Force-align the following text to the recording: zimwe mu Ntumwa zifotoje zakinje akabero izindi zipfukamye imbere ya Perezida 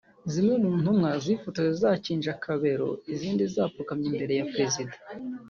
zimwe 0.31 0.55
mu 0.63 0.71
Ntumwa 0.81 1.09
zifotoje 1.23 1.71
zakinje 1.81 2.29
akabero 2.35 2.87
izindi 3.13 3.43
zipfukamye 3.53 4.05
imbere 4.11 4.33
ya 4.39 4.47
Perezida 4.51 4.95